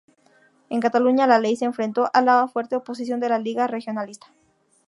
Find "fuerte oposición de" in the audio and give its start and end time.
2.47-3.29